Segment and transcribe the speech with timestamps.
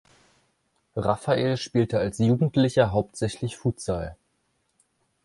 [0.95, 4.17] Raffael spielte als Jugendlicher hauptsächlich Futsal.